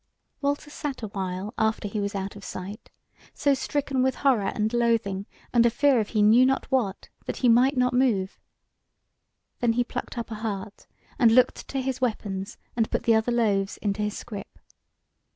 Walter 0.41 0.71
sat 0.71 1.03
a 1.03 1.09
while 1.09 1.53
after 1.59 1.87
he 1.87 1.99
was 1.99 2.15
out 2.15 2.35
of 2.35 2.43
sight, 2.43 2.89
so 3.35 3.53
stricken 3.53 4.01
with 4.01 4.15
horror 4.25 4.47
and 4.47 4.73
loathing 4.73 5.27
and 5.53 5.63
a 5.63 5.69
fear 5.69 5.99
of 5.99 6.07
he 6.07 6.23
knew 6.23 6.43
not 6.43 6.65
what, 6.71 7.09
that 7.27 7.37
he 7.45 7.47
might 7.47 7.77
not 7.77 7.93
move. 7.93 8.39
Then 9.59 9.73
he 9.73 9.83
plucked 9.83 10.17
up 10.17 10.31
a 10.31 10.35
heart, 10.41 10.87
and 11.19 11.31
looked 11.31 11.67
to 11.67 11.79
his 11.81 12.01
weapons 12.01 12.57
and 12.75 12.89
put 12.89 13.03
the 13.03 13.13
other 13.13 13.31
loaves 13.31 13.77
into 13.77 14.01
his 14.01 14.17
scrip. 14.17 14.57